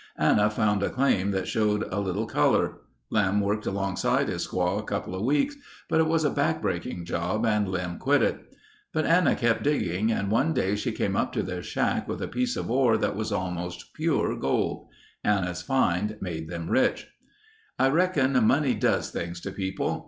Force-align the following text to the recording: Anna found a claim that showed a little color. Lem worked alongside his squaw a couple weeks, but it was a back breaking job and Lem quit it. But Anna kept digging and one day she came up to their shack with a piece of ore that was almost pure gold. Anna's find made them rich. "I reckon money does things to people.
Anna 0.17 0.49
found 0.49 0.81
a 0.81 0.89
claim 0.89 1.29
that 1.29 1.47
showed 1.47 1.83
a 1.93 1.99
little 1.99 2.25
color. 2.25 2.79
Lem 3.11 3.39
worked 3.39 3.67
alongside 3.67 4.29
his 4.29 4.47
squaw 4.47 4.79
a 4.79 4.83
couple 4.83 5.23
weeks, 5.23 5.55
but 5.89 5.99
it 5.99 6.07
was 6.07 6.23
a 6.23 6.31
back 6.31 6.59
breaking 6.59 7.05
job 7.05 7.45
and 7.45 7.67
Lem 7.69 7.99
quit 7.99 8.23
it. 8.23 8.41
But 8.93 9.05
Anna 9.05 9.35
kept 9.35 9.61
digging 9.61 10.11
and 10.11 10.31
one 10.31 10.53
day 10.55 10.75
she 10.75 10.91
came 10.91 11.15
up 11.15 11.33
to 11.33 11.43
their 11.43 11.61
shack 11.61 12.07
with 12.07 12.19
a 12.23 12.27
piece 12.27 12.57
of 12.57 12.71
ore 12.71 12.97
that 12.97 13.15
was 13.15 13.31
almost 13.31 13.93
pure 13.93 14.35
gold. 14.35 14.87
Anna's 15.23 15.61
find 15.61 16.17
made 16.19 16.49
them 16.49 16.67
rich. 16.71 17.05
"I 17.77 17.89
reckon 17.89 18.43
money 18.43 18.73
does 18.73 19.11
things 19.11 19.39
to 19.41 19.51
people. 19.51 19.99